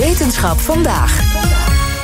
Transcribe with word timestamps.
Wetenschap 0.00 0.58
vandaag. 0.60 1.20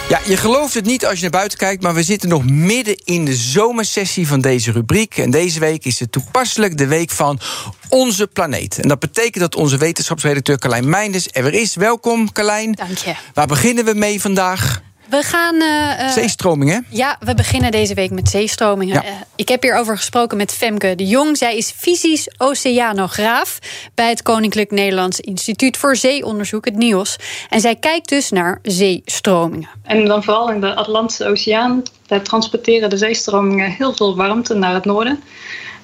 Ja, 0.09 0.21
je 0.27 0.37
gelooft 0.37 0.75
het 0.75 0.85
niet 0.85 1.07
als 1.07 1.15
je 1.15 1.23
naar 1.23 1.31
buiten 1.31 1.59
kijkt, 1.59 1.83
maar 1.83 1.95
we 1.95 2.03
zitten 2.03 2.29
nog 2.29 2.45
midden 2.45 2.97
in 3.05 3.25
de 3.25 3.35
zomersessie 3.35 4.27
van 4.27 4.41
deze 4.41 4.73
rubriek. 4.73 5.17
En 5.19 5.31
deze 5.31 5.61
week 5.61 5.85
is 5.85 6.01
het 6.01 6.13
toepasselijk 6.13 6.79
de 6.79 6.87
week 6.87 7.11
van 7.11 7.41
onze 7.89 8.27
planeet. 8.27 8.79
En 8.79 8.89
dat 8.89 8.99
betekent 8.99 9.39
dat 9.39 9.55
onze 9.55 9.77
wetenschapsredacteur 9.77 10.59
Carlijn 10.59 10.89
Meinders 10.89 11.29
er 11.31 11.43
weer 11.43 11.55
is. 11.55 11.75
Welkom, 11.75 12.33
Carlijn. 12.33 12.73
Dank 12.73 12.99
je. 12.99 13.15
Waar 13.35 13.47
beginnen 13.47 13.85
we 13.85 13.95
mee 13.95 14.21
vandaag? 14.21 14.83
We 15.09 15.23
gaan. 15.23 15.55
Uh, 15.55 16.09
zeestromingen. 16.09 16.87
Ja, 16.89 17.17
we 17.21 17.35
beginnen 17.35 17.71
deze 17.71 17.95
week 17.95 18.11
met 18.11 18.29
zeestromingen. 18.29 18.95
Ja. 18.95 19.05
Uh, 19.05 19.11
ik 19.37 19.49
heb 19.49 19.63
hierover 19.63 19.97
gesproken 19.97 20.37
met 20.37 20.53
Femke 20.53 20.95
de 20.95 21.07
Jong. 21.07 21.37
Zij 21.37 21.57
is 21.57 21.71
fysisch 21.77 22.31
oceanograaf 22.39 23.59
bij 23.95 24.09
het 24.09 24.23
Koninklijk 24.23 24.71
Nederlands 24.71 25.21
Instituut 25.21 25.77
voor 25.77 25.97
Zeeonderzoek, 25.97 26.65
het 26.65 26.77
NIOS. 26.77 27.17
En 27.49 27.61
zij 27.61 27.77
kijkt 27.77 28.09
dus 28.09 28.31
naar 28.31 28.59
zeestromingen. 28.63 29.69
En 29.83 30.05
dan 30.05 30.25
vooral 30.25 30.51
in 30.51 30.61
de 30.61 30.75
Atlantische 30.75 31.27
Oceaan, 31.27 31.83
daar 32.07 32.23
transporteren 32.23 32.91
de 32.91 32.97
zeestromingen 32.97 33.71
heel 33.71 33.95
veel 33.95 34.17
warmte 34.17 34.55
naar 34.55 34.75
het 34.75 34.85
noorden. 34.85 35.23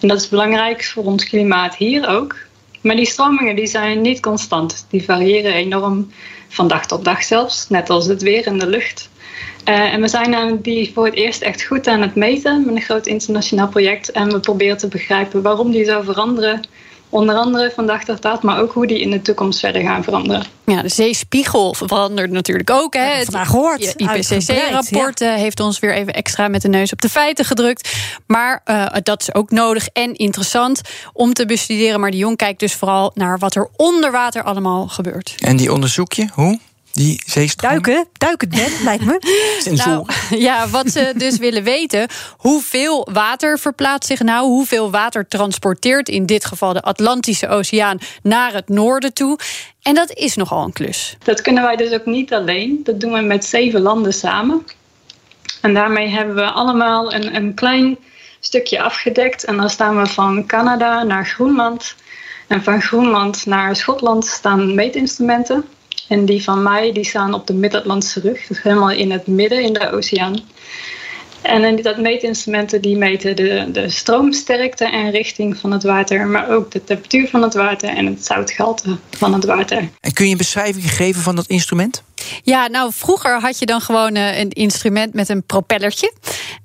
En 0.00 0.08
dat 0.08 0.20
is 0.20 0.28
belangrijk 0.28 0.84
voor 0.84 1.04
ons 1.04 1.25
klimaat 1.25 1.77
hier 1.77 2.08
ook. 2.08 2.36
Maar 2.80 2.97
die 2.97 3.06
stromingen 3.06 3.56
die 3.56 3.66
zijn 3.66 4.00
niet 4.00 4.20
constant. 4.20 4.86
Die 4.91 5.04
variëren 5.04 5.52
enorm 5.52 6.12
van 6.48 6.69
dag 6.69 6.86
tot 6.86 7.04
dag 7.04 7.22
zelfs, 7.22 7.69
net 7.69 7.91
als 7.91 8.06
het 8.06 8.22
weer 8.22 8.47
en 8.47 8.58
de 8.58 8.66
lucht. 8.66 9.10
Uh, 9.68 9.92
en 9.92 10.00
we 10.00 10.08
zijn 10.08 10.34
aan 10.34 10.58
die 10.62 10.90
voor 10.94 11.04
het 11.04 11.14
eerst 11.14 11.42
echt 11.42 11.62
goed 11.62 11.86
aan 11.86 12.00
het 12.00 12.14
meten 12.14 12.62
met 12.66 12.74
een 12.74 12.82
groot 12.82 13.06
internationaal 13.06 13.68
project. 13.68 14.10
En 14.10 14.28
we 14.28 14.40
proberen 14.40 14.78
te 14.78 14.88
begrijpen 14.88 15.42
waarom 15.42 15.70
die 15.70 15.84
zo 15.84 16.02
veranderen. 16.02 16.60
Onder 17.08 17.34
andere 17.34 17.72
van 17.74 17.86
dag 17.86 18.04
tot 18.04 18.22
dag, 18.22 18.42
maar 18.42 18.60
ook 18.60 18.72
hoe 18.72 18.86
die 18.86 19.00
in 19.00 19.10
de 19.10 19.22
toekomst 19.22 19.60
verder 19.60 19.82
gaan 19.82 20.04
veranderen. 20.04 20.44
Ja, 20.64 20.82
de 20.82 20.88
zeespiegel 20.88 21.74
verandert 21.74 22.30
natuurlijk 22.30 22.70
ook. 22.70 22.94
Hè. 22.94 23.00
Het 23.00 23.24
vandaag 23.24 23.48
gehoord. 23.48 23.94
IPCC-rapport 23.96 25.18
ja. 25.18 25.34
heeft 25.34 25.60
ons 25.60 25.78
weer 25.78 25.94
even 25.94 26.12
extra 26.12 26.48
met 26.48 26.62
de 26.62 26.68
neus 26.68 26.92
op 26.92 27.00
de 27.00 27.08
feiten 27.08 27.44
gedrukt. 27.44 27.92
Maar 28.26 28.62
uh, 28.66 28.86
dat 29.02 29.20
is 29.20 29.34
ook 29.34 29.50
nodig 29.50 29.88
en 29.88 30.14
interessant 30.14 30.80
om 31.12 31.32
te 31.32 31.46
bestuderen. 31.46 32.00
Maar 32.00 32.10
de 32.10 32.16
Jong 32.16 32.36
kijkt 32.36 32.60
dus 32.60 32.74
vooral 32.74 33.10
naar 33.14 33.38
wat 33.38 33.54
er 33.54 33.68
onder 33.76 34.10
water 34.10 34.42
allemaal 34.42 34.88
gebeurt. 34.88 35.34
En 35.38 35.56
die 35.56 35.72
onderzoek 35.72 36.12
je? 36.12 36.28
Hoe? 36.32 36.58
Die 36.92 37.22
zeestroming? 37.26 37.84
Duiken, 37.84 38.10
duiken 38.12 38.48
net, 38.48 38.80
lijkt 38.84 39.04
me. 39.04 39.18
nou, 39.84 40.06
ja, 40.48 40.68
wat 40.68 40.90
ze 40.90 41.12
dus 41.16 41.38
willen 41.46 41.62
weten, 41.62 42.08
hoeveel 42.36 43.08
water 43.12 43.58
verplaatst 43.58 44.08
zich 44.08 44.20
nou? 44.20 44.46
Hoeveel 44.46 44.90
water 44.90 45.28
transporteert 45.28 46.08
in 46.08 46.26
dit 46.26 46.44
geval 46.44 46.72
de 46.72 46.82
Atlantische 46.82 47.48
Oceaan 47.48 47.98
naar 48.22 48.52
het 48.52 48.68
noorden 48.68 49.14
toe? 49.14 49.38
En 49.82 49.94
dat 49.94 50.12
is 50.12 50.36
nogal 50.36 50.64
een 50.64 50.72
klus. 50.72 51.16
Dat 51.24 51.40
kunnen 51.40 51.62
wij 51.62 51.76
dus 51.76 51.92
ook 51.92 52.06
niet 52.06 52.32
alleen. 52.32 52.80
Dat 52.84 53.00
doen 53.00 53.12
we 53.12 53.20
met 53.20 53.44
zeven 53.44 53.80
landen 53.80 54.12
samen. 54.12 54.66
En 55.60 55.74
daarmee 55.74 56.08
hebben 56.08 56.34
we 56.34 56.50
allemaal 56.50 57.14
een, 57.14 57.34
een 57.34 57.54
klein 57.54 57.98
stukje 58.40 58.82
afgedekt. 58.82 59.44
En 59.44 59.56
dan 59.56 59.70
staan 59.70 59.98
we 59.98 60.06
van 60.06 60.47
Canada 60.47 61.02
naar 61.02 61.26
Groenland. 61.26 61.94
En 62.47 62.62
van 62.62 62.82
Groenland 62.82 63.47
naar 63.47 63.76
Schotland 63.76 64.26
staan 64.26 64.75
meetinstrumenten. 64.75 65.64
En 66.12 66.25
die 66.25 66.43
van 66.43 66.62
mij 66.62 66.93
die 66.93 67.05
staan 67.05 67.34
op 67.34 67.47
de 67.47 67.55
Mid-Atlantische 67.55 68.21
rug, 68.21 68.47
dus 68.47 68.62
helemaal 68.62 68.91
in 68.91 69.11
het 69.11 69.27
midden 69.27 69.62
in 69.62 69.73
de 69.73 69.91
oceaan. 69.91 70.41
En 71.43 71.83
dat 71.83 71.99
meetinstrumenten 71.99 72.81
die 72.81 72.97
meten 72.97 73.37
de, 73.37 73.69
de 73.73 73.91
stroomsterkte 73.91 74.84
en 74.84 75.11
richting 75.11 75.56
van 75.56 75.73
het 75.73 75.83
water, 75.83 76.27
maar 76.27 76.50
ook 76.50 76.71
de 76.71 76.84
temperatuur 76.84 77.28
van 77.28 77.43
het 77.43 77.55
water 77.55 77.89
en 77.89 78.06
het 78.06 78.25
zoutgehalte 78.25 78.97
van 79.11 79.34
het 79.34 79.45
water. 79.45 79.89
En 80.00 80.12
kun 80.12 80.25
je 80.25 80.31
een 80.31 80.37
beschrijving 80.37 80.93
geven 80.93 81.23
van 81.23 81.37
dat 81.37 81.47
instrument? 81.47 82.03
Ja, 82.43 82.66
nou 82.66 82.91
vroeger 82.94 83.41
had 83.41 83.59
je 83.59 83.66
dan 83.66 83.81
gewoon 83.81 84.16
uh, 84.16 84.38
een 84.38 84.50
instrument 84.50 85.15
met 85.15 85.28
een 85.28 85.43
propellertje. 85.43 86.12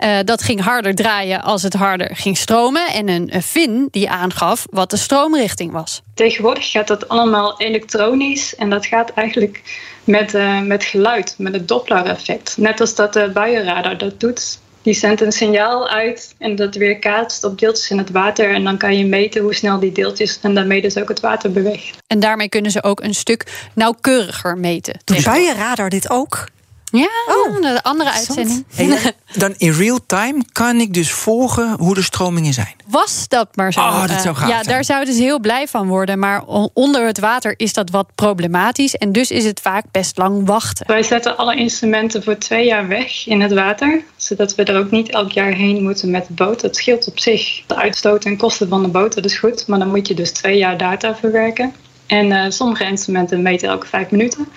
Uh, 0.03 0.17
dat 0.23 0.41
ging 0.43 0.61
harder 0.61 0.95
draaien 0.95 1.41
als 1.41 1.63
het 1.63 1.73
harder 1.73 2.15
ging 2.15 2.37
stromen. 2.37 2.87
En 2.87 3.07
een, 3.07 3.31
vin 3.41 3.87
die 3.91 4.09
aangaf 4.09 4.65
wat 4.69 4.89
de 4.89 4.97
stroomrichting 4.97 5.71
was. 5.71 6.01
Tegenwoordig 6.13 6.71
gaat 6.71 6.87
dat 6.87 7.07
allemaal 7.07 7.59
elektronisch. 7.61 8.55
En 8.55 8.69
dat 8.69 8.85
gaat 8.85 9.09
eigenlijk 9.09 9.61
met, 10.03 10.33
uh, 10.33 10.61
met 10.61 10.83
geluid, 10.83 11.35
met 11.37 11.53
het 11.53 11.67
Doppler-effect. 11.67 12.57
Net 12.57 12.79
als 12.79 12.95
dat 12.95 13.13
de 13.13 13.29
buienradar 13.33 13.97
dat 13.97 14.19
doet. 14.19 14.59
Die 14.87 14.95
zendt 14.95 15.21
een 15.21 15.31
signaal 15.31 15.89
uit 15.89 16.35
en 16.37 16.55
dat 16.55 16.75
weerkaatst 16.75 17.43
op 17.43 17.59
deeltjes 17.59 17.89
in 17.89 17.97
het 17.97 18.11
water. 18.11 18.53
En 18.53 18.63
dan 18.63 18.77
kan 18.77 18.97
je 18.97 19.05
meten 19.05 19.41
hoe 19.41 19.53
snel 19.53 19.79
die 19.79 19.91
deeltjes 19.91 20.39
en 20.41 20.55
daarmee 20.55 20.81
dus 20.81 20.97
ook 20.97 21.07
het 21.07 21.19
water 21.19 21.51
beweegt. 21.51 21.97
En 22.07 22.19
daarmee 22.19 22.49
kunnen 22.49 22.71
ze 22.71 22.83
ook 22.83 22.99
een 22.99 23.13
stuk 23.13 23.69
nauwkeuriger 23.73 24.57
meten. 24.57 24.99
De 25.03 25.21
buienradar 25.23 25.89
dit 25.89 26.09
ook? 26.09 26.47
Ja, 26.91 27.09
oh, 27.25 27.55
een 27.55 27.81
andere 27.81 28.11
uitzending. 28.11 28.65
Hey, 28.75 29.13
dan 29.35 29.53
in 29.57 29.71
real 29.71 29.99
time 30.05 30.43
kan 30.51 30.79
ik 30.79 30.93
dus 30.93 31.11
volgen 31.11 31.75
hoe 31.79 31.95
de 31.95 32.01
stromingen 32.01 32.53
zijn. 32.53 32.75
Was 32.87 33.27
dat 33.27 33.55
maar 33.55 33.73
zo. 33.73 33.79
Oh, 33.79 34.07
dat 34.07 34.21
zou 34.21 34.35
gaaf 34.35 34.49
Ja, 34.49 34.53
zijn. 34.53 34.67
daar 34.67 34.83
zouden 34.83 35.13
ze 35.13 35.21
heel 35.21 35.39
blij 35.39 35.67
van 35.67 35.87
worden. 35.87 36.19
Maar 36.19 36.43
onder 36.73 37.05
het 37.05 37.19
water 37.19 37.53
is 37.57 37.73
dat 37.73 37.89
wat 37.89 38.07
problematisch. 38.15 38.95
En 38.95 39.11
dus 39.11 39.31
is 39.31 39.45
het 39.45 39.59
vaak 39.59 39.83
best 39.91 40.17
lang 40.17 40.45
wachten. 40.47 40.87
Wij 40.87 41.03
zetten 41.03 41.37
alle 41.37 41.55
instrumenten 41.55 42.23
voor 42.23 42.37
twee 42.37 42.65
jaar 42.65 42.87
weg 42.87 43.27
in 43.27 43.41
het 43.41 43.53
water. 43.53 44.01
Zodat 44.15 44.55
we 44.55 44.63
er 44.63 44.79
ook 44.79 44.91
niet 44.91 45.09
elk 45.09 45.31
jaar 45.31 45.51
heen 45.53 45.83
moeten 45.83 46.11
met 46.11 46.27
de 46.27 46.33
boot. 46.33 46.61
Dat 46.61 46.75
scheelt 46.75 47.07
op 47.07 47.19
zich. 47.19 47.63
De 47.65 47.75
uitstoot 47.75 48.25
en 48.25 48.37
kosten 48.37 48.69
van 48.69 48.81
de 48.81 48.89
boot, 48.89 49.15
dat 49.15 49.25
is 49.25 49.37
goed. 49.37 49.67
Maar 49.67 49.79
dan 49.79 49.89
moet 49.89 50.07
je 50.07 50.13
dus 50.13 50.31
twee 50.31 50.57
jaar 50.57 50.77
data 50.77 51.15
verwerken. 51.15 51.73
En 52.05 52.25
uh, 52.25 52.45
sommige 52.49 52.83
instrumenten 52.83 53.41
meten 53.41 53.69
elke 53.69 53.87
vijf 53.87 54.11
minuten. 54.11 54.47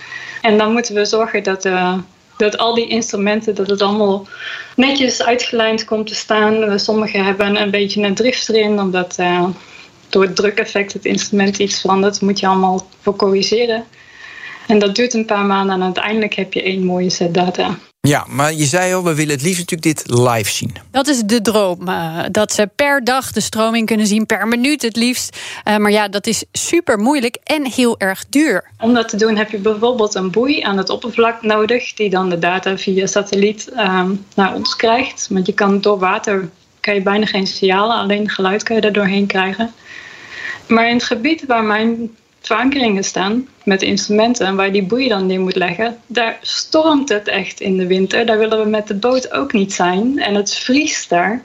En 0.43 0.59
dan 0.59 0.73
moeten 0.73 0.95
we 0.95 1.05
zorgen 1.05 1.43
dat... 1.43 1.65
Uh, 1.65 1.95
dat 2.41 2.59
al 2.59 2.75
die 2.75 2.89
instrumenten, 2.89 3.55
dat 3.55 3.67
het 3.67 3.83
allemaal 3.83 4.27
netjes 4.77 5.23
uitgelijnd 5.23 5.85
komt 5.85 6.07
te 6.07 6.15
staan. 6.15 6.81
Sommige 6.81 7.19
hebben 7.19 7.61
een 7.61 7.71
beetje 7.71 8.03
een 8.03 8.15
drift 8.15 8.49
erin, 8.49 8.81
omdat 8.81 9.17
uh, 9.21 9.49
door 10.09 10.23
het 10.23 10.37
drukeffect 10.37 10.93
het 10.93 11.05
instrument 11.05 11.59
iets 11.59 11.81
verandert. 11.81 12.21
moet 12.21 12.41
je 12.41 12.47
allemaal 12.47 12.87
voor 13.01 13.17
corrigeren. 13.17 13.85
En 14.67 14.79
dat 14.79 14.95
duurt 14.95 15.15
een 15.15 15.25
paar 15.25 15.45
maanden 15.45 15.75
en 15.75 15.83
uiteindelijk 15.83 16.35
heb 16.35 16.53
je 16.53 16.63
één 16.63 16.85
mooie 16.85 17.11
set 17.11 17.35
data. 17.35 17.79
Ja, 18.09 18.27
maar 18.29 18.53
je 18.53 18.65
zei 18.65 18.95
al, 18.95 19.05
we 19.05 19.15
willen 19.15 19.35
het 19.35 19.43
liefst 19.43 19.59
natuurlijk 19.59 19.97
dit 19.97 20.19
live 20.19 20.51
zien. 20.51 20.77
Dat 20.91 21.07
is 21.07 21.23
de 21.23 21.41
droom. 21.41 21.89
Uh, 21.89 22.25
dat 22.31 22.53
ze 22.53 22.71
per 22.77 23.05
dag 23.05 23.33
de 23.33 23.41
stroming 23.41 23.87
kunnen 23.87 24.07
zien, 24.07 24.27
per 24.27 24.49
minuut 24.49 24.83
het 24.83 24.97
liefst. 24.97 25.39
Uh, 25.69 25.77
maar 25.77 25.91
ja, 25.91 26.09
dat 26.09 26.27
is 26.27 26.45
super 26.53 26.99
moeilijk 26.99 27.39
en 27.45 27.67
heel 27.67 27.99
erg 27.99 28.25
duur. 28.29 28.65
Om 28.79 28.95
dat 28.95 29.09
te 29.09 29.17
doen 29.17 29.37
heb 29.37 29.51
je 29.51 29.59
bijvoorbeeld 29.59 30.15
een 30.15 30.31
boei 30.31 30.61
aan 30.61 30.77
het 30.77 30.91
oppervlak 30.91 31.43
nodig, 31.43 31.95
die 31.95 32.11
dan 32.11 32.29
de 32.29 32.39
data 32.39 32.79
via 32.79 33.07
satelliet 33.07 33.71
uh, 33.73 34.05
naar 34.35 34.55
ons 34.55 34.77
krijgt. 34.77 35.27
Want 35.31 35.47
je 35.47 35.55
kan 35.55 35.81
door 35.81 35.99
water 35.99 36.49
kan 36.81 36.95
je 36.95 37.03
bijna 37.03 37.27
geen 37.27 37.47
signalen, 37.47 37.97
alleen 37.97 38.31
geluid 38.31 38.63
kan 38.63 38.77
je 38.77 38.83
er 38.83 38.93
doorheen 38.93 39.27
krijgen. 39.27 39.73
Maar 40.69 40.89
in 40.89 40.95
het 40.95 41.05
gebied 41.05 41.47
waar 41.47 41.65
mijn 41.65 42.11
verankeringen 42.41 43.05
staan 43.05 43.49
met 43.65 43.83
instrumenten 43.83 44.47
en 44.47 44.57
waar 44.57 44.73
die 44.73 44.83
boei 44.83 45.09
dan 45.09 45.27
neer 45.27 45.41
moet 45.41 45.57
leggen, 45.57 46.01
daar 46.07 46.39
stormt 46.41 47.09
het 47.09 47.29
echt 47.29 47.61
in 47.61 47.77
de 47.77 47.87
winter. 47.87 48.27
Daar 48.27 48.39
willen 48.39 48.63
we 48.63 48.69
met 48.69 48.87
de 48.89 48.95
boot 48.95 49.33
ook 49.33 49.53
niet 49.53 49.73
zijn. 49.73 50.19
En 50.19 50.35
het 50.35 50.55
vriest 50.55 51.09
daar. 51.09 51.43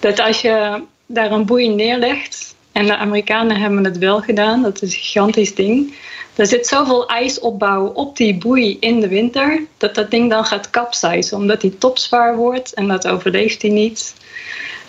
Dat 0.00 0.20
als 0.20 0.40
je 0.40 0.82
daar 1.06 1.32
een 1.32 1.46
boei 1.46 1.68
neerlegt, 1.68 2.56
en 2.72 2.86
de 2.86 2.96
Amerikanen 2.96 3.56
hebben 3.56 3.84
het 3.84 3.98
wel 3.98 4.20
gedaan, 4.20 4.62
dat 4.62 4.82
is 4.82 4.92
een 4.92 5.00
gigantisch 5.00 5.54
ding. 5.54 5.94
Er 6.34 6.46
zit 6.46 6.66
zoveel 6.66 7.08
ijsopbouw 7.08 7.86
op 7.86 8.16
die 8.16 8.38
boei 8.38 8.76
in 8.80 9.00
de 9.00 9.08
winter, 9.08 9.62
dat 9.76 9.94
dat 9.94 10.10
ding 10.10 10.30
dan 10.30 10.44
gaat 10.44 10.70
kapseizen, 10.70 11.36
omdat 11.36 11.60
die 11.60 11.78
topzwaar 11.78 12.36
wordt 12.36 12.74
en 12.74 12.88
dat 12.88 13.06
overleeft 13.06 13.62
hij 13.62 13.70
niet. 13.70 14.14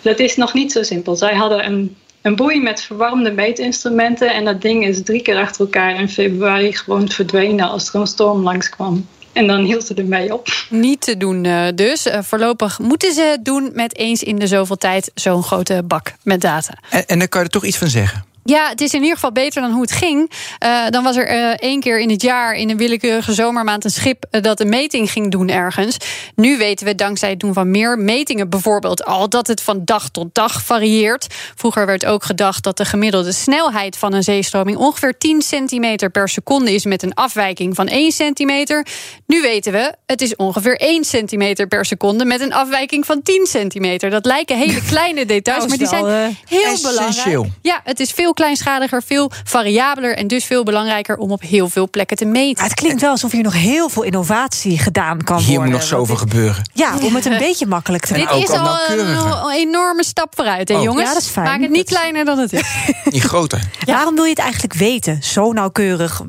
Dat 0.02 0.18
is 0.18 0.36
nog 0.36 0.54
niet 0.54 0.72
zo 0.72 0.82
simpel. 0.82 1.16
Zij 1.16 1.34
hadden 1.34 1.66
een 1.66 1.96
een 2.22 2.36
boei 2.36 2.60
met 2.60 2.82
verwarmde 2.82 3.30
meetinstrumenten. 3.30 4.34
En 4.34 4.44
dat 4.44 4.62
ding 4.62 4.86
is 4.86 5.02
drie 5.02 5.22
keer 5.22 5.36
achter 5.36 5.60
elkaar 5.60 6.00
in 6.00 6.08
februari 6.08 6.76
gewoon 6.76 7.08
verdwenen 7.08 7.70
als 7.70 7.88
er 7.88 8.00
een 8.00 8.06
storm 8.06 8.42
langskwam. 8.42 9.06
En 9.32 9.46
dan 9.46 9.64
hield 9.64 9.86
ze 9.86 9.94
ermee 9.94 10.32
op. 10.32 10.48
Niet 10.68 11.00
te 11.00 11.16
doen 11.16 11.44
uh, 11.44 11.66
dus. 11.74 12.06
Uh, 12.06 12.18
voorlopig 12.22 12.78
moeten 12.78 13.12
ze 13.12 13.22
het 13.22 13.44
doen 13.44 13.70
met 13.74 13.96
eens 13.96 14.22
in 14.22 14.38
de 14.38 14.46
zoveel 14.46 14.76
tijd 14.76 15.10
zo'n 15.14 15.42
grote 15.42 15.82
bak 15.84 16.14
met 16.22 16.40
data. 16.40 16.78
En, 16.90 17.06
en 17.06 17.18
dan 17.18 17.28
kan 17.28 17.40
je 17.40 17.46
er 17.46 17.52
toch 17.52 17.64
iets 17.64 17.78
van 17.78 17.88
zeggen? 17.88 18.24
Ja, 18.44 18.68
het 18.68 18.80
is 18.80 18.94
in 18.94 19.00
ieder 19.00 19.14
geval 19.14 19.32
beter 19.32 19.62
dan 19.62 19.70
hoe 19.70 19.82
het 19.82 19.92
ging. 19.92 20.30
Uh, 20.64 20.88
dan 20.88 21.04
was 21.04 21.16
er 21.16 21.32
uh, 21.32 21.50
één 21.50 21.80
keer 21.80 22.00
in 22.00 22.10
het 22.10 22.22
jaar 22.22 22.54
in 22.54 22.70
een 22.70 22.76
willekeurige 22.76 23.32
zomermaand 23.32 23.84
een 23.84 23.90
schip 23.90 24.26
uh, 24.30 24.42
dat 24.42 24.60
een 24.60 24.68
meting 24.68 25.10
ging 25.10 25.30
doen 25.30 25.48
ergens. 25.48 25.96
Nu 26.34 26.58
weten 26.58 26.86
we 26.86 26.94
dankzij 26.94 27.30
het 27.30 27.40
doen 27.40 27.52
van 27.52 27.70
meer 27.70 27.98
metingen 27.98 28.48
bijvoorbeeld 28.48 29.04
al 29.04 29.28
dat 29.28 29.46
het 29.46 29.62
van 29.62 29.84
dag 29.84 30.08
tot 30.08 30.34
dag 30.34 30.62
varieert. 30.62 31.26
Vroeger 31.54 31.86
werd 31.86 32.06
ook 32.06 32.24
gedacht 32.24 32.64
dat 32.64 32.76
de 32.76 32.84
gemiddelde 32.84 33.32
snelheid 33.32 33.96
van 33.96 34.12
een 34.12 34.22
zeestroming 34.22 34.76
ongeveer 34.76 35.18
10 35.18 35.42
centimeter 35.42 36.10
per 36.10 36.28
seconde 36.28 36.74
is 36.74 36.84
met 36.84 37.02
een 37.02 37.14
afwijking 37.14 37.74
van 37.74 37.86
1 37.86 38.12
centimeter. 38.12 38.86
Nu 39.26 39.40
weten 39.40 39.72
we, 39.72 39.94
het 40.06 40.22
is 40.22 40.36
ongeveer 40.36 40.76
1 40.76 41.04
centimeter 41.04 41.66
per 41.66 41.84
seconde 41.84 42.24
met 42.24 42.40
een 42.40 42.52
afwijking 42.52 43.06
van 43.06 43.22
10 43.22 43.46
centimeter. 43.46 44.10
Dat 44.10 44.24
lijken 44.24 44.56
hele 44.56 44.82
kleine 44.92 45.26
details, 45.26 45.66
maar 45.66 45.78
die 45.78 45.86
zijn 45.86 46.36
heel 46.48 46.80
belangrijk. 46.82 47.46
Ja, 47.62 47.80
het 47.84 48.00
is 48.00 48.10
veel 48.10 48.29
kleinschaliger, 48.32 49.02
veel 49.02 49.30
variabeler 49.44 50.16
en 50.16 50.26
dus 50.26 50.44
veel 50.44 50.62
belangrijker 50.62 51.16
om 51.16 51.30
op 51.30 51.40
heel 51.40 51.68
veel 51.68 51.90
plekken 51.90 52.16
te 52.16 52.24
meten. 52.24 52.60
Maar 52.60 52.70
het 52.70 52.80
klinkt 52.80 53.00
wel 53.00 53.10
alsof 53.10 53.32
hier 53.32 53.42
nog 53.42 53.54
heel 53.54 53.88
veel 53.88 54.02
innovatie 54.02 54.78
gedaan 54.78 55.24
kan 55.24 55.36
hier 55.38 55.46
worden. 55.46 55.46
Hier 55.46 55.60
moet 55.60 55.70
nog 55.70 55.82
zoveel 55.82 56.16
gebeuren. 56.16 56.70
Ja, 56.72 56.98
om 57.02 57.14
het 57.14 57.24
een 57.24 57.38
beetje 57.48 57.66
makkelijk 57.66 58.06
te 58.06 58.18
maken. 58.18 58.40
Dit 58.40 58.48
is 58.48 58.56
al 58.56 58.78
een, 58.88 59.50
enorme 59.52 60.04
stap 60.04 60.32
vooruit, 60.34 60.68
hè, 60.68 60.76
oh. 60.76 60.82
jongens? 60.82 61.08
Ja, 61.08 61.12
dat 61.14 61.22
is 61.22 61.28
fijn. 61.28 61.46
Maak 61.46 61.60
het 61.60 61.70
niet 61.70 61.88
kleiner 61.88 62.24
dan 62.24 62.38
het 62.38 62.52
is. 62.52 62.92
niet 63.10 63.22
groter. 63.22 63.68
Ja. 63.84 63.94
Waarom 63.94 64.14
wil 64.14 64.24
je 64.24 64.30
het 64.30 64.38
eigenlijk 64.38 64.74
weten? 64.74 65.22
Zo 65.22 65.52
nauwkeurig 65.52 66.22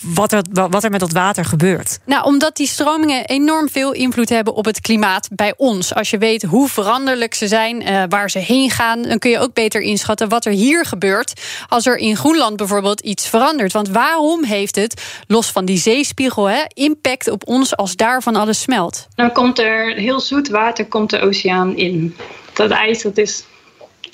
wat 0.00 0.32
er, 0.32 0.42
wat 0.52 0.84
er 0.84 0.90
met 0.90 1.00
dat 1.00 1.12
water 1.12 1.44
gebeurt? 1.44 1.98
Nou, 2.04 2.24
omdat 2.24 2.56
die 2.56 2.66
stromingen 2.66 3.24
enorm 3.26 3.68
veel 3.68 3.92
invloed 3.92 4.28
hebben 4.28 4.54
op 4.54 4.64
het 4.64 4.80
klimaat 4.80 5.28
bij 5.32 5.54
ons. 5.56 5.94
Als 5.94 6.10
je 6.10 6.18
weet 6.18 6.42
hoe 6.42 6.68
veranderlijk 6.68 7.34
ze 7.34 7.48
zijn, 7.48 7.82
uh, 7.82 8.02
waar 8.08 8.30
ze 8.30 8.38
heen 8.38 8.70
gaan, 8.70 9.02
dan 9.02 9.18
kun 9.18 9.30
je 9.30 9.38
ook 9.38 9.54
beter 9.54 9.80
inschatten 9.80 10.28
wat 10.28 10.44
er 10.44 10.52
hier 10.52 10.84
gebeurt. 10.84 11.42
Als 11.68 11.86
er 11.86 11.96
in 11.96 12.16
Groenland 12.16 12.56
bijvoorbeeld 12.56 13.00
iets 13.00 13.28
verandert. 13.28 13.72
Want 13.72 13.88
waarom 13.88 14.44
heeft 14.44 14.76
het, 14.76 15.02
los 15.26 15.50
van 15.50 15.64
die 15.64 15.78
zeespiegel, 15.78 16.48
hè, 16.48 16.62
impact 16.74 17.30
op 17.30 17.48
ons 17.48 17.76
als 17.76 17.96
daar 17.96 18.22
van 18.22 18.36
alles 18.36 18.60
smelt? 18.60 19.06
Dan 19.14 19.32
komt 19.32 19.58
er 19.58 19.94
heel 19.94 20.20
zoet 20.20 20.48
water 20.48 20.86
komt 20.86 21.10
de 21.10 21.20
oceaan 21.20 21.76
in. 21.76 22.16
Dat 22.52 22.70
ijs, 22.70 23.02
dat 23.02 23.18
is, 23.18 23.44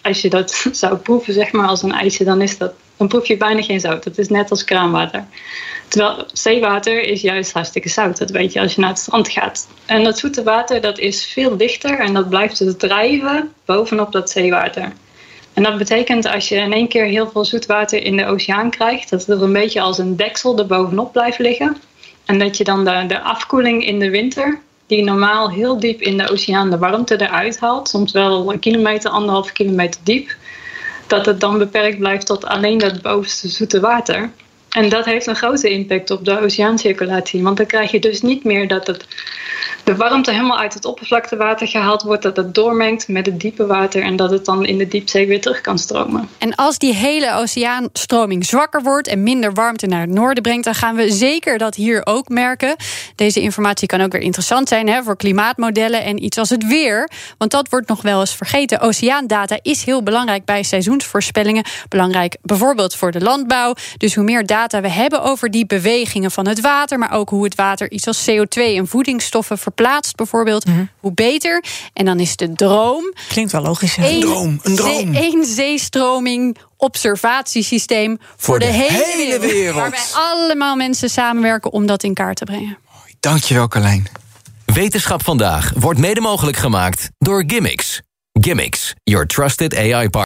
als 0.03 0.23
je 0.23 0.31
dat 0.31 0.67
zou 0.73 0.97
proeven, 0.97 1.35
zeg 1.35 1.53
maar, 1.53 1.67
als 1.67 1.83
een 1.83 1.93
ijsje, 1.93 2.25
dan 2.25 2.41
is 2.41 2.59
dat 2.59 2.73
dan 2.97 3.09
proef 3.09 3.27
je 3.27 3.37
bijna 3.37 3.63
geen 3.63 3.81
zout. 3.81 4.05
Het 4.05 4.19
is 4.19 4.29
net 4.29 4.51
als 4.51 4.65
kraanwater. 4.65 5.25
Terwijl 5.89 6.27
zeewater 6.33 7.03
is 7.03 7.21
juist 7.21 7.53
hartstikke 7.53 7.89
zout. 7.89 8.19
Dat 8.19 8.31
weet 8.31 8.53
je 8.53 8.61
als 8.61 8.75
je 8.75 8.81
naar 8.81 8.91
het 8.91 8.99
strand 8.99 9.29
gaat. 9.29 9.69
En 9.87 10.05
dat 10.05 10.19
zoete 10.19 10.43
water 10.43 10.81
dat 10.81 10.99
is 10.99 11.25
veel 11.25 11.57
dichter 11.57 11.99
en 11.99 12.15
dat 12.15 12.29
blijft 12.29 12.59
dus 12.59 12.75
drijven 12.77 13.53
bovenop 13.65 14.13
dat 14.13 14.31
zeewater. 14.31 14.93
En 15.53 15.63
dat 15.63 15.79
betekent 15.79 16.27
als 16.27 16.49
je 16.49 16.55
in 16.55 16.73
één 16.73 16.89
keer 16.89 17.05
heel 17.05 17.31
veel 17.31 17.45
zoet 17.45 17.67
water 17.67 18.03
in 18.03 18.17
de 18.17 18.27
oceaan 18.27 18.71
krijgt, 18.71 19.11
dat 19.11 19.29
er 19.29 19.43
een 19.43 19.53
beetje 19.53 19.81
als 19.81 19.99
een 19.99 20.17
deksel 20.17 20.59
er 20.59 20.67
bovenop 20.67 21.13
blijft 21.13 21.39
liggen. 21.39 21.77
En 22.25 22.39
dat 22.39 22.57
je 22.57 22.65
dan 22.65 22.85
de, 22.85 23.05
de 23.07 23.21
afkoeling 23.21 23.87
in 23.87 23.99
de 23.99 24.11
winter, 24.11 24.61
die 24.87 25.05
normaal 25.05 25.51
heel 25.51 25.81
diep 25.81 26.01
in 26.01 26.19
de 26.19 26.31
oceaan 26.31 26.71
de 26.71 26.79
warmte 26.79 27.21
eruit 27.21 27.59
haalt, 27.59 27.89
soms 27.89 28.13
wel 28.13 28.53
een 28.53 28.59
kilometer, 28.59 29.11
anderhalf 29.11 29.53
kilometer 29.53 30.01
diep, 30.05 30.37
dat 31.07 31.27
het 31.27 31.41
dan 31.41 31.59
beperkt 31.59 31.99
blijft 31.99 32.27
tot 32.27 32.45
alleen 32.45 32.79
dat 32.79 33.03
bovenste 33.03 33.49
zoete 33.49 33.81
water. 33.81 34.31
En 34.77 34.89
dat 34.89 35.05
heeft 35.05 35.27
een 35.27 35.37
grote 35.37 35.71
impact 35.71 36.11
op 36.11 36.25
de 36.25 36.41
oceaancirculatie. 36.41 37.43
Want 37.43 37.57
dan 37.57 37.67
krijg 37.67 37.91
je 37.91 38.01
dus 38.01 38.23
niet 38.23 38.45
meer 38.45 38.69
dat 38.69 38.87
het, 38.87 39.07
de 39.87 39.97
warmte 39.97 40.31
helemaal 40.31 40.59
uit 40.59 40.75
het 40.75 40.85
oppervlaktewater 40.85 41.69
gehaald 41.69 42.03
wordt, 42.03 42.23
dat 42.23 42.37
het 42.37 42.55
doormengt 42.55 43.09
met 43.09 43.27
het 43.27 43.41
diepe 43.41 43.67
water 43.67 44.03
en 44.03 44.17
dat 44.17 44.31
het 44.31 44.45
dan 44.45 44.65
in 44.65 44.79
de 44.79 44.89
diepzee 44.89 45.27
weer 45.27 45.41
terug 45.41 45.61
kan 45.61 45.79
stromen. 45.79 46.29
En 46.39 46.55
als 46.55 46.79
die 46.79 46.95
hele 46.95 47.35
oceaanstroming 47.35 48.45
zwakker 48.45 48.83
wordt 48.83 49.09
en 49.09 49.23
minder 49.23 49.53
warmte 49.53 49.87
naar 49.87 50.01
het 50.01 50.11
noorden 50.11 50.43
brengt, 50.43 50.65
dan 50.65 50.75
gaan 50.75 50.97
we 50.97 51.11
zeker 51.11 51.59
dat 51.59 51.75
hier 51.75 52.07
ook 52.07 52.29
merken. 52.29 52.77
Deze 53.15 53.41
informatie 53.41 53.89
kan 53.89 54.01
ook 54.01 54.13
weer 54.13 54.21
interessant 54.21 54.69
zijn 54.69 54.89
hè, 54.89 55.03
voor 55.03 55.17
klimaatmodellen 55.17 56.05
en 56.05 56.25
iets 56.25 56.39
als 56.39 56.51
het 56.51 56.67
weer. 56.67 57.11
Want 57.39 57.51
dat 57.51 57.69
wordt 57.69 57.89
nog 57.89 58.03
wel 58.03 58.21
eens 58.21 58.35
vergeten. 58.35 58.81
Oceaandata 58.81 59.59
is 59.63 59.85
heel 59.85 60.03
belangrijk 60.03 60.45
bij 60.45 60.63
seizoensvoorspellingen. 60.63 61.65
Belangrijk 61.89 62.37
bijvoorbeeld 62.43 62.95
voor 62.95 63.13
de 63.13 63.21
landbouw. 63.21 63.75
Dus 63.97 64.15
hoe 64.15 64.25
meer 64.25 64.47
data 64.47 64.81
we 64.81 64.91
hebben 64.91 65.23
over 65.23 65.51
die 65.51 65.67
bewegingen 65.67 66.31
van 66.31 66.49
het 66.49 66.61
water, 66.61 66.99
maar 66.99 67.13
ook 67.13 67.29
hoe 67.29 67.45
het 67.45 67.55
water 67.55 67.91
iets 67.91 68.07
als 68.07 68.31
CO2 68.31 68.63
en 68.63 68.87
voedingsstoffen 68.87 69.59
verplaatst, 69.59 69.75
bijvoorbeeld, 70.17 70.67
mm 70.67 70.75
-hmm. 70.75 70.91
hoe 71.01 71.15
beter. 71.15 71.65
En 71.93 72.05
dan 72.05 72.21
is 72.21 72.37
de 72.37 72.53
droom. 72.53 73.15
Klinkt 73.29 73.53
wel 73.53 73.63
logisch. 73.63 73.97
Een 73.97 74.21
droom, 74.21 74.61
een 74.63 74.77
droom. 74.77 75.15
Eén 75.15 75.45
zeestroming 75.45 76.57
observatiesysteem 76.77 78.17
voor, 78.21 78.29
voor 78.37 78.59
de, 78.59 78.67
de, 78.67 78.73
hele, 78.73 79.05
hele 79.05 79.39
wereld. 79.39 79.53
wereld. 79.53 79.77
Waarbij 79.77 80.05
allemaal 80.13 80.77
mensen 80.77 81.11
samenwerken 81.11 81.73
om 81.73 81.87
dat 81.87 82.03
in 82.03 82.15
kaart 82.15 82.37
te 82.37 82.45
brengen. 82.45 82.79
Dankjewel, 83.21 83.69
Carlijn. 83.69 84.09
Wetenschap 84.65 85.25
vandaag 85.25 85.73
wordt 85.77 85.99
mede 85.99 86.21
mogelijk 86.21 86.57
gemaakt 86.57 87.09
door 87.19 87.45
Gimmicks. 87.47 88.01
Gimmicks, 88.33 88.95
your 89.03 89.27
trusted 89.27 89.77
AI 89.77 90.09
partner. 90.09 90.26